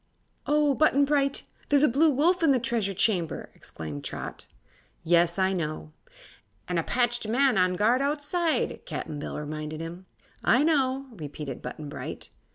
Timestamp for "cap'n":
8.87-9.19